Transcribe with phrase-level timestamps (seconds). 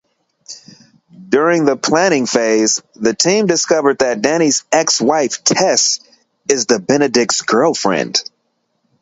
[1.29, 5.99] During this planning phase, the team discovers that Danny's ex-wife, Tess,
[6.49, 8.27] is Benedict's girlfriend.